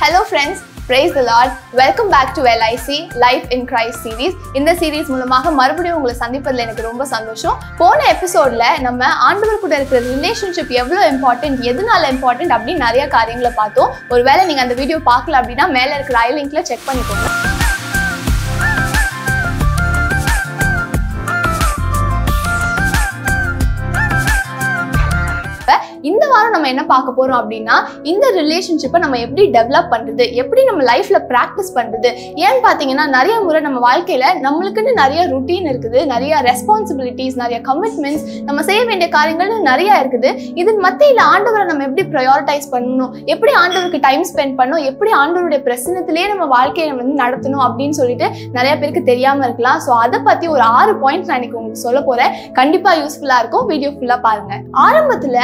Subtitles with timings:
[0.00, 5.10] Hello friends praise the Lord welcome back to LIC life in Christ series இந்த series
[5.12, 7.56] மூலமாக மறுபடியும் உங்களை சந்திப்பதில் எனக்கு ரொம்ப சந்தோஷம்.
[7.80, 13.92] போன எபிசோடில் நம்ம ஆண்டவர் கூட இருக்கிற ரிலேஷன்ஷிப் எவ்வளோ இம்பார்ட்டன்ட் எதனால இம்பார்ட்டன்ட் அப்படின்னு நிறைய காரியங்களை பார்த்தோம்.
[14.14, 17.47] ஒருவேளை நீங்கள் அந்த வீடியோ பார்க்கல அப்படின்னா மேலே இருக்கிற ஐ லிங்க்ல செக் பண்ணிக்கோங்க.
[26.10, 27.76] இந்த வாரம் நம்ம என்ன பார்க்க போறோம் அப்படின்னா
[28.12, 32.10] இந்த ரிலேஷன்ஷிப்பை நம்ம எப்படி டெவலப் பண்றது எப்படி நம்ம லைஃப்ல ப்ராக்டிஸ் பண்றது
[32.44, 38.62] ஏன்னு பாத்தீங்கன்னா நிறைய முறை நம்ம வாழ்க்கையில நம்மளுக்குன்னு நிறைய ருட்டீன் இருக்குது நிறைய ரெஸ்பான்சிபிலிட்டிஸ் நிறைய கமிட்மெண்ட்ஸ் நம்ம
[38.70, 40.30] செய்ய வேண்டிய காரியங்கள்னு நிறைய இருக்குது.
[40.62, 46.26] இது மத்தியில ஆண்டவரை நம்ம எப்படி ப்ரையாரிட்டைஸ் பண்ணணும் எப்படி ஆண்டவருக்கு டைம் ஸ்பெண்ட் பண்ணணும் எப்படி ஆண்டவருடைய பிரசனத்திலேயே
[46.32, 49.80] நம்ம வாழ்க்கையை வந்து நடத்தணும் அப்படின்னு சொல்லிட்டு நிறைய பேருக்கு தெரியாம இருக்கலாம்.
[49.86, 52.32] ஸோ அதை பத்தி ஒரு ஆறு பாயிண்ட்ஸ் நான் இன்னைக்கு உங்களுக்கு சொல்ல போறேன்.
[52.58, 53.66] கண்டிப்பா யூஸ்ஃபுல்லா இருக்கும்.
[53.72, 54.54] வீடியோ ஃபுல்லா பாருங்க.
[54.86, 55.38] ஆரம்பத்துல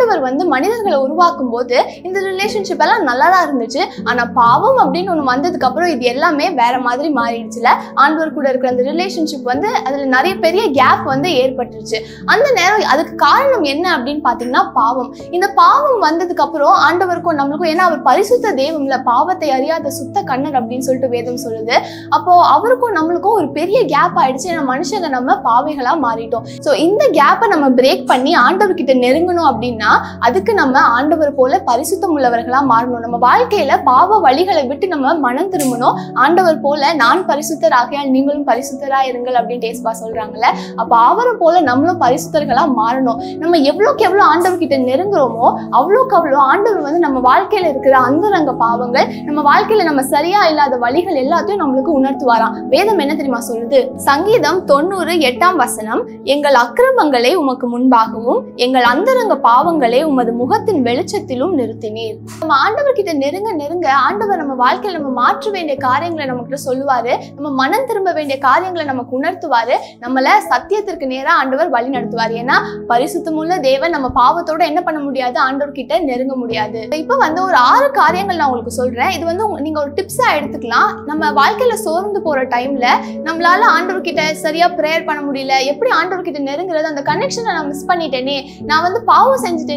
[0.00, 1.76] ஆண்டவர் வந்து மனிதர்களை உருவாக்கும் போது
[2.08, 3.82] இந்த ரிலேஷன்ஷிப் எல்லாம் நல்லா தான் இருந்துச்சு.
[4.10, 7.68] ஆனா பாவம் அப்படின்னு ஒண்ணு வந்ததுக்கு அப்புறம் இது எல்லாமே வேற மாதிரி மாறிடுச்சுல.
[8.02, 11.98] ஆண்டவர் கூட இருக்கிற அந்த ரிலேஷன்ஷிப் வந்து அதுல நிறைய பெரிய கேப் வந்து ஏற்பட்டுருச்சு.
[12.34, 15.10] அந்த நேரம் அதுக்கு காரணம் என்ன அப்படின்னு பாத்தீங்கன்னா பாவம்.
[15.38, 20.86] இந்த பாவம் வந்ததுக்கு அப்புறம் ஆண்டவருக்கும் நம்மளுக்கும் ஏன்னா அவர் பரிசுத்த தெய்வம்ல பாவத்தை அறியாத சுத்த கண்ணர் அப்படின்னு
[20.88, 21.76] சொல்லிட்டு வேதம் சொல்லுது.
[22.18, 24.50] அப்போ அவருக்கும் நம்மளுக்கும் ஒரு பெரிய கேப் ஆயிடுச்சு.
[24.54, 26.48] ஏன்னா மனுஷங்க நம்ம பாவைகளா மாறிட்டோம்.
[26.68, 29.89] ஸோ இந்த கேப்பை நம்ம பிரேக் பண்ணி ஆண்டவர்கிட்ட நெருங்கணும் அப்படின்னா
[30.26, 33.04] அதுக்கு நம்ம ஆண்டவர் போல பரிசுத்தம் உள்ளவர்களா மாறணும்.
[33.06, 35.98] நம்ம வாழ்க்கையில பாவ வழிகளை விட்டு நம்ம மனம் திரும்பணும்.
[36.24, 40.48] ஆண்டவர் போல நான் பரிசுத்தர் ஆகையால் நீங்களும் பரிசுத்தரா இருங்கள் அப்படின்னு டேஸ்பா சொல்றாங்கல்ல.
[40.80, 43.20] அப்ப அவரை போல நம்மளும் பரிசுத்தர்களா மாறணும்.
[43.42, 45.46] நம்ம எவ்வளோக்கு எவ்வளோ ஆண்டவர் கிட்ட நெருங்குறோமோ
[45.78, 51.20] அவ்வளோக்கு அவ்வளோ ஆண்டவர் வந்து நம்ம வாழ்க்கையில இருக்கிற அந்தரங்க பாவங்கள் நம்ம வாழ்க்கையில நம்ம சரியா இல்லாத வழிகள்
[51.24, 52.54] எல்லாத்தையும் நம்மளுக்கு உணர்த்துவாராம்.
[52.74, 53.80] வேதம் என்ன தெரியுமா சொல்லுது?
[54.08, 56.02] சங்கீதம் தொண்ணூறு எட்டாம் வசனம்
[56.34, 62.16] எங்கள் அக்கிரமங்களை உமக்கு முன்பாகவும் எங்கள் அந்தரங்க பாவங்கள் உமது முகத்தின் வெளிச்சத்திலும் நிறுத்தினீர்.
[62.38, 67.18] நம்ம ஆண்டவர் கிட்ட நெருங்க நெருங்க ஆண்டவர் நம்ம வாழ்க்கையில நம்ம மாற்ற வேண்டிய காரியங்களை நம்ம கிட்ட சொல்லுவாரு.
[67.34, 69.76] நம்ம மனம் திரும்ப வேண்டிய காரியங்களை நமக்கு உணர்த்துவாரு.
[70.00, 72.34] நம்மள சத்தியத்திற்கு நேரா ஆண்டவர் வழி நடத்துவார்.
[72.42, 72.56] ஏன்னா
[72.88, 75.38] பரிசுத்தமுள்ள தேவன் நம்ம பாவத்தோட என்ன பண்ண முடியாது?
[75.38, 76.88] ஆண்டவர் கிட்ட நெருங்க முடியாது.
[76.90, 79.10] இப்ப வந்து ஒரு ஆறு காரியங்கள் நான் உங்களுக்கு சொல்றேன்.
[79.10, 81.04] இது வந்து நீங்க ஒரு டிப்ஸா எடுத்துக்கலாம்.
[81.06, 82.88] நம்ம வாழ்க்கையில சோர்ந்து போற டைம்ல
[83.24, 85.64] நம்மளால ஆண்டவர் கிட்ட சரியா ப்ரேயர் பண்ண முடியல.
[85.64, 86.82] எப்படி ஆண்டவர் கிட்ட நெருங்குறது?
[86.82, 88.48] அந்த கனெக்ஷனை நான் மிஸ் பண்ணிட்டேனே.
[88.64, 89.68] நான் வந்து பாவம் செஞ்சுட்டேன்.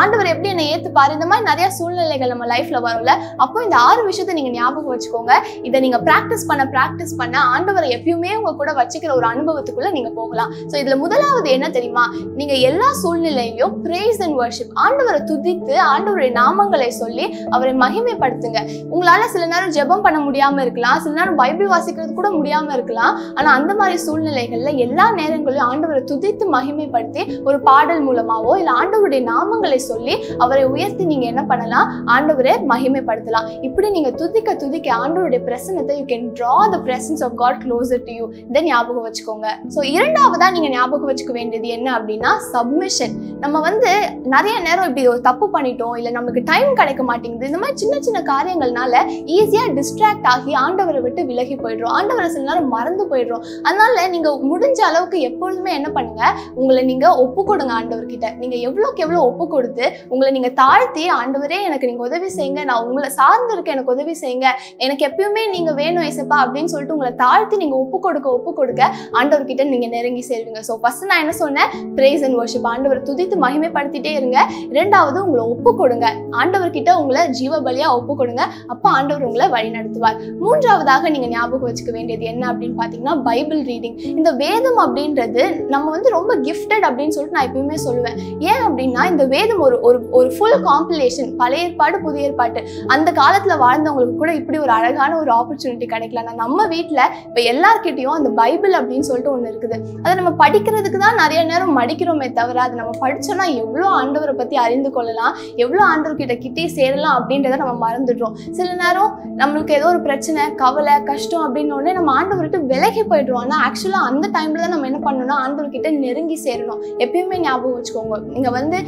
[0.00, 1.12] ஆண்டவர் எப்படி என்னை ஏத்துப்பாரு?
[1.16, 3.12] இந்த மாதிரி நிறைய சூழ்நிலைகள் நம்ம லைஃப்ல வரும்ல.
[3.36, 5.32] அப்போ இந்த ஆறு விஷயத்தை நீங்க ஞாபகம் வச்சுக்கோங்க.
[5.62, 10.52] இதை நீங்க பிராக்டிஸ் பண்ண பிராக்டிஸ் பண்ண ஆண்டவரை எப்பயுமே உங்க கூட வச்சுக்கிற ஒரு அனுபவத்துக்குள்ள நீங்க போகலாம்.
[10.70, 12.04] ஸோ இதுல முதலாவது என்ன தெரியுமா?
[12.40, 18.62] நீங்க எல்லா சூழ்நிலையிலும் பிரேஸ் அண்ட் வர்ஷிப் ஆண்டவரை துதித்து ஆண்டவருடைய நாமங்களை சொல்லி அவரை மகிமைப்படுத்துங்க.
[18.92, 21.00] உங்களால சில நேரம் ஜெபம் பண்ண முடியாம இருக்கலாம்.
[21.06, 23.14] சில நேரம் பைபிள் வாசிக்கிறது கூட முடியாம இருக்கலாம்.
[23.34, 29.78] ஆனா அந்த மாதிரி சூழ்நிலைகள்ல எல்லா நேரங்களிலும் ஆண்டவரை துதித்து மகிமைப்படுத்தி ஒரு பாடல் மூலமாவோ இல்ல ஆண்டவருடைய நாமங்களை
[29.90, 31.88] சொல்லி அவரை உயர்த்தி நீங்க என்ன பண்ணலாம்?
[32.14, 33.48] ஆண்டவரை மகிமைப்படுத்தலாம்.
[33.68, 38.14] இப்படி நீங்க துதிக்க துதிக்க ஆண்டவருடைய பிரசனத்தை you can draw the presence of God closer to
[38.18, 39.46] you இதை ஞாபகம் வச்சுக்கோங்க.
[39.74, 43.90] ஸோ இரண்டாவதா நீங்க ஞாபகம் வச்சுக்க வேண்டியது என்ன அப்படின்னா சப்மிஷன் நம்ம வந்து
[44.34, 48.18] நிறைய நேரம் இப்படி ஒரு தப்பு பண்ணிட்டோம் இல்லை நமக்கு டைம் கிடைக்க மாட்டேங்குது இந்த மாதிரி சின்ன சின்ன
[48.32, 49.02] காரியங்கள்னால
[49.36, 51.94] ஈஸியாக டிஸ்ட்ராக்ட் ஆகி ஆண்டவரை விட்டு விலகி போயிடுறோம்.
[51.98, 53.44] ஆண்டவரை சில நேரம் மறந்து போயிடுறோம்.
[53.66, 56.22] அதனால நீங்க முடிஞ்ச அளவுக்கு எப்பொழுதுமே என்ன பண்ணுங்க
[56.60, 58.26] உங்களை நீங்க ஒப்பு கொடுங்க ஆண்டவர்கிட்ட.
[58.42, 62.62] நீங்க எவ்வளோக்கு எவ்வளோ ஒப்பு கொடுத்து உங்களை நீங்க தாழ்த்தி ஆண்டவரே எனக்கு நீங்க உதவி செய்யுங்க.
[62.70, 64.48] நான் உங்களை சார்ந்து இருக்க எனக்கு உதவி செய்யுங்க.
[64.84, 68.82] எனக்கு எப்பயுமே நீங்க வேணும் ஏசப்பா அப்படின்னு சொல்லிட்டு உங்களை தாழ்த்தி நீங்க ஒப்பு கொடுக்க ஒப்பு கொடுக்க
[69.20, 70.62] ஆண்டவர்கிட்ட நீங்க நெருங்கி சேருவீங்க.
[70.68, 71.70] ஸோ ஃபர்ஸ்ட் நான் என்ன சொன்னேன்?
[71.98, 74.38] பிரேஸ் அண்ட் வர்ஷிப் ஆண்டவரை துதித்து மகிமைப்படுத்திட்டே இருங்க.
[74.74, 76.06] இரண்டாவது உங்களை ஒப்பு கொடுங்க
[76.42, 78.42] ஆண்டவர்கிட்ட உங்களை ஜீவ பலியா ஒப்பு கொடுங்க
[78.72, 80.18] அப்போ ஆண்டவர் உங்களை வழி நடத்துவார்.
[80.42, 83.96] மூன்றாவதாக நீங்க ஞாபகம் வச்சுக்க வேண்டியது என்ன அப்படின்னு பார்த்தீங்கன்னா பைபிள் ரீடிங்.
[84.18, 88.18] இந்த வேதம் அப்படின்றது நம்ம வந்து ரொம்ப கிஃப்டட் அப்படின்னு சொல்லிட்டு நான் எப்பயுமே சொல்லுவேன்.
[88.50, 92.60] ஏன் அப்படின்னா இந்த வேதம் ஒரு ஒரு ஒரு ஃபுல் காம்பிலேஷன் பழைய ஏற்பாடு புதிய ஏற்பாடு
[92.94, 98.30] அந்த காலத்தில் வாழ்ந்தவங்களுக்கு கூட இப்படி ஒரு அழகான ஒரு ஆப்பர்ச்சுனிட்டி கிடைக்கலாம் நம்ம வீட்டில் இப்போ எல்லார்கிட்டையும் அந்த
[98.40, 99.76] பைபிள் அப்படின்னு சொல்லிட்டு ஒன்று இருக்குது.
[100.04, 104.92] அதை நம்ம படிக்கிறதுக்கு தான் நிறைய நேரம் மடிக்கிறோமே தவிர அதை நம்ம படித்தோம்னா எவ்வளோ ஆண்டவரை பற்றி அறிந்து
[104.96, 108.36] கொள்ளலாம் எவ்வளோ ஆண்டவர்கிட்ட கிட்டே சேரலாம் அப்படின்றத நம்ம மறந்துடுறோம்.
[108.58, 113.42] சில நேரம் நம்மளுக்கு ஏதோ ஒரு பிரச்சனை கவலை கஷ்டம் அப்படின்னு உடனே நம்ம ஆண்டவர்கிட்ட விலகி போயிடுறோம்.
[113.44, 116.82] ஆனால் ஆக்சுவலாக அந்த டைம்ல தான் நம்ம என்ன பண்ணணும்னா ஆண்டவர்கிட்ட நெருங்கி சேரணும்.
[117.04, 118.18] எப்பயுமே ஞாபகம் வச்சுக்கோங்க.
[118.34, 118.78] நீங்கள் வந்து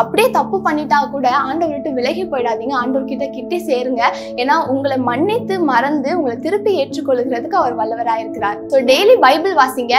[0.00, 2.74] அப்படியே தப்பு பண்ணிட்டா கூட ஆண்டவர் விட்டு விலகி போயிடாதீங்க.
[2.82, 4.02] ஆண்டவர்கிட்ட கிட்டே சேருங்க.
[4.42, 8.60] ஏன்னா உங்களை மன்னித்து மறந்து உங்களை திருப்பி ஏற்றுக்கொள்கிறதுக்கு அவர் வல்லவராயிருக்கிறார்.
[8.72, 9.96] ஸோ டெய்லி பைபிள் வாசிங்க.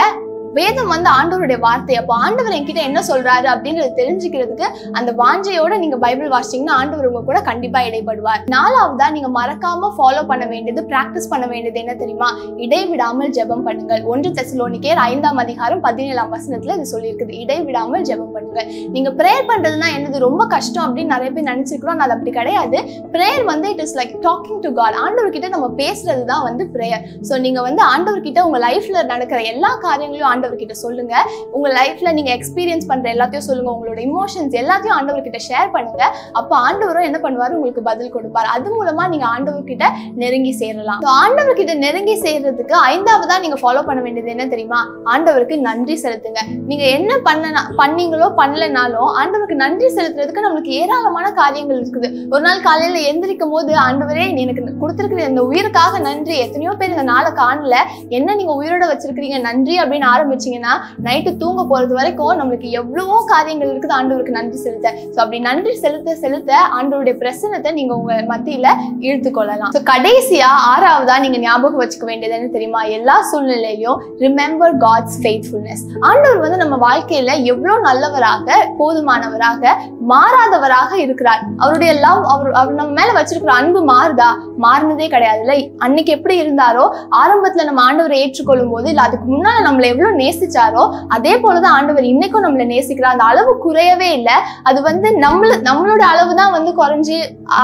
[0.58, 1.94] வேதம் வந்து ஆண்டவருடைய வார்த்தை.
[2.00, 4.66] அப்போ ஆண்டவர் என்கிட்ட என்ன சொல்றாரு அப்படின்றது தெரிஞ்சுக்கிறதுக்கு
[4.98, 8.42] அந்த வாஞ்சையோட நீங்க பைபிள் வாசிச்சீங்கன்னா ஆண்டவர் உங்க கூட கண்டிப்பா இடைப்படுவார்.
[8.54, 12.28] நாலாவதா நீங்க மறக்காம ஃபாலோ பண்ண வேண்டியது பிராக்டிஸ் பண்ண வேண்டியது என்ன தெரியுமா?
[12.66, 14.04] இடைவிடாமல் ஜெபம் பண்ணுங்கள்.
[14.12, 17.34] ஒன்று தெசலோனிக்கேர் ஐந்தாம் அதிகாரம் பதினேழாம் வசனத்துல இது சொல்லியிருக்குது.
[17.42, 18.70] இடைவிடாமல் ஜெபம் பண்ணுங்கள்.
[18.96, 20.24] நீங்க ப்ரேயர் பண்றதுன்னா என்னது?
[20.28, 22.02] ரொம்ப கஷ்டம் அப்படின்னு நிறைய பேர் நினைச்சிருக்கிறோம்.
[22.06, 22.78] அது அப்படி கிடையாது.
[23.14, 27.34] ப்ரேயர் வந்து it is like talking to God ஆண்டவர்கிட்ட நம்ம பேசுறது தான் வந்து ப்ரேயர் ஸோ
[27.44, 31.14] நீங்க வந்து ஆண்டவர்கிட்ட உங்க லைஃப்ல நடக்கிற எல்லா காரியங்களையும் ஆண்டவர் ஆண்டவர்கிட்ட சொல்லுங்க.
[31.56, 33.70] உங்க லைஃப்ல நீங்க எக்ஸ்பீரியன்ஸ் பண்ற எல்லாத்தையும் சொல்லுங்க.
[33.76, 36.04] உங்களோட இமோஷன்ஸ் எல்லாத்தையும் ஆண்டவர்கிட்ட ஷேர் பண்ணுங்க.
[36.38, 37.54] அப்போ ஆண்டவரும் என்ன பண்ணுவாரு?
[37.58, 38.48] உங்களுக்கு பதில் கொடுப்பார்.
[38.56, 39.86] அது மூலமா நீங்க ஆண்டவர்கிட்ட
[40.22, 41.02] நெருங்கி சேரலாம்.
[41.22, 44.80] ஆண்டவர்கிட்ட நெருங்கி சேர்றதுக்கு ஐந்தாவதா நீங்க ஃபாலோ பண்ண வேண்டியது என்ன தெரியுமா?
[45.14, 46.42] ஆண்டவருக்கு நன்றி செலுத்துங்க.
[46.70, 47.44] நீங்க என்ன பண்ண
[47.80, 52.08] பண்ணீங்களோ பண்ணலனாலும் ஆண்டவருக்கு நன்றி செலுத்துறதுக்கு நம்மளுக்கு ஏராளமான காரியங்கள் இருக்குது.
[52.32, 56.34] ஒரு நாள் காலையில எந்திரிக்கும் போது ஆண்டவரே எனக்கு கொடுத்துருக்கிற இந்த உயிருக்காக நன்றி.
[56.46, 57.76] எத்தனையோ பேர் இந்த நாளை காணல.
[58.18, 59.38] என்ன நீங்க உயிரோட வச்சிருக்கிறீங்க?
[59.48, 60.74] நன்றி அப்படின்னு ஆரம்பிச்சீங்கன்னா
[61.06, 63.94] நைட்டு தூங்க போறது வரைக்கும் நம்மளுக்கு எவ்வளவோ காரியங்கள் இருக்குது.
[63.98, 64.88] ஆண்டவருக்கு நன்றி செலுத்த.
[65.14, 68.68] ஸோ அப்படி நன்றி செலுத்த செலுத்த ஆண்டவருடைய பிரசனத்தை நீங்க உங்க மத்தியில
[69.06, 72.80] இழுத்து கொள்ளலாம் ஸோ கடைசியா ஆறாவதா நீங்க ஞாபகம் வச்சுக்க வேண்டியது என்ன தெரியுமா?
[72.98, 79.74] எல்லா சூழ்நிலையிலும் ரிமெம்பர் காட்ஸ் ஃபெய்த்ஃபுல்னஸ் ஆண்டவர் வந்து நம்ம வாழ்க்கையில எவ்வளவு நல்லவராக போதுமானவராக
[80.12, 81.42] மாறாதவராக இருக்கிறார்.
[81.62, 84.30] அவருடைய லவ் அவர் அவர் நம்ம மேல வச்சிருக்கிற அன்பு மாறுதா?
[84.64, 86.84] மாறினதே கிடையாது இல்லை அன்னைக்கு எப்படி இருந்தாரோ
[87.22, 90.84] ஆரம்பத்துல நம்ம ஆண்டவரை ஏற்றுக்கொள்ளும் போது இல்ல அதுக்கு முன்னால நம்மள எவ்வளவு நேசிச்சாரோ
[91.16, 93.14] அதே போலதான் ஆண்டவர் இன்னைக்கும் நம்மளை நேசிக்கிறார்.
[93.16, 94.36] அந்த அளவு குறையவே இல்லை.
[94.68, 97.16] அது வந்து நம்மள நம்மளோட அளவு தான் வந்து குறைஞ்சு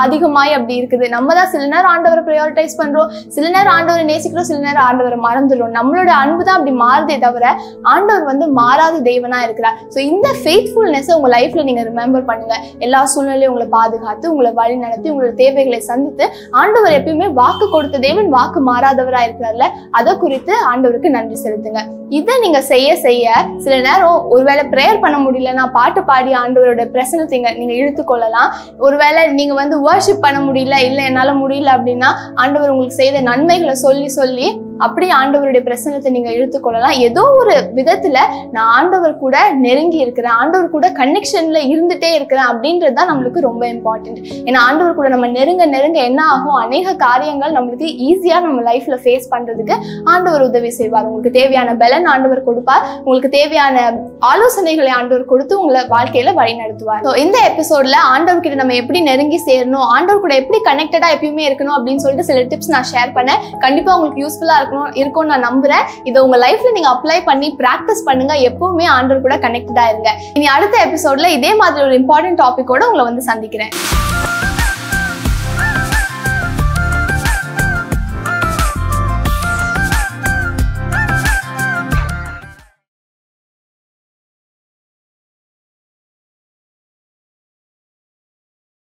[0.02, 1.06] அதிகமாய் அப்படி இருக்குது.
[1.16, 3.10] நம்ம தான் சில நேரம் ஆண்டவரை ப்ரையாரிட்டைஸ் பண்றோம்.
[3.36, 7.44] சில நேரம் ஆண்டவரை நேசிக்கிறோம் சில நேரம் ஆண்டவரை மறந்துடும் நம்மளோட அன்பு தான் அப்படி மாறுதே தவிர
[7.94, 9.78] ஆண்டவர் வந்து மாறாத தெய்வனா இருக்கிறார்.
[9.94, 12.56] ஸோ இந்த ஃபெய்த்ஃபுல்னஸ் உங்க லைஃப்ல நீங்க ரிமெம்பர் பண்ணுங்க.
[12.86, 16.24] எல்லா சூழ்நிலையும் உங்களை பாதுகாத்து உங்களை வழி நடத்தி உங்களோட தேவைகளை சந்தித்து
[16.62, 19.66] ஆண்டவர் எப்பயுமே வாக்கு கொடுத்த தேவன் வாக்கு மாறாதவரா இருக்கிறார்ல
[20.00, 21.82] அதை குறித்து ஆண்டவருக்கு நன்றி செலுத்துங்க.
[22.18, 27.74] இதை நீங்க செய்ய செய்ய சில நேரம் ஒருவேளை ப்ரேயர் பண்ண முடியலன்னா பாட்டு பாடி ஆண்டவரோட பிரசனத்தை நீங்க
[27.74, 28.50] இழுத்துக்கொள்ளலாம் இழுத்து கொள்ளலாம்.
[28.78, 34.08] ஒருவேளை நீங்க வந்து வர்ஷிப் பண்ண முடியல இல்ல என்னால முடியல அப்படின்னா ஆண்டவர் உங்களுக்கு செய்த நன்மைகளை சொல்லி
[34.08, 34.46] சொல்லி
[34.86, 38.18] அப்படியே ஆண்டவருடைய பிரசனத்தை நீங்க இழுத்துக்கொள்ளலாம் ஏதோ ஒரு விதத்துல
[38.56, 39.36] நான் ஆண்டவர் கூட
[39.66, 45.08] நெருங்கி இருக்கிறேன் ஆண்டவர் கூட கனெக்ஷன்ல இருந்துட்டே இருக்கிறேன் அப்படின்றது தான் நம்மளுக்கு ரொம்ப இம்பார்ட்டன்ட் ஏன்னா ஆண்டவர் கூட
[45.14, 46.58] நம்ம நெருங்க நெருங்க என்ன ஆகும்?
[46.64, 49.74] அநேக காரியங்கள் நம்மளுக்கு ஈஸியா நம்ம லைஃப்ல ஃபேஸ் பண்றதுக்கு
[50.12, 51.06] ஆண்டவர் உதவி செய்வார்.
[51.08, 52.84] உங்களுக்கு தேவையான பலன் ஆண்டவர் கொடுப்பார்.
[53.04, 53.76] உங்களுக்கு தேவையான
[54.30, 59.86] ஆலோசனைகளை ஆண்டவர் கொடுத்து உங்களை வாழ்க்கையில வழி நடத்துவார் இந்த எபிசோட்ல ஆண்டவர் கிட்ட நம்ம எப்படி நெருங்கி சேரணும்?
[59.94, 63.42] ஆண்டவர் கூட எப்படி கனெக்டடா எப்பயுமே இருக்கணும் அப்படின்னு சொல்லிட்டு சில டிப்ஸ் நான் ஷேர் பண்ணேன்.
[63.64, 65.86] கண்டிப்பா உங்களுக்கு யூஸ்ஃபுல்லா இருக்கணும் இருக்கும்னு நான் நம்புறேன்.
[66.08, 68.34] இதை உங்க லைஃப்ல நீங்க அப்ளை பண்ணி பிராக்டிஸ் பண்ணுங்க.
[68.48, 70.12] எப்பவுமே ஆண்டர் கூட கனெக்டடா இருங்க.
[70.38, 73.74] இனி அடுத்த எபிசோட்ல இதே மாதிரி ஒரு இம்பார்ட்டன்ட் டாபிக்கோட உங்களை வந்து சந்திக்கிறேன்.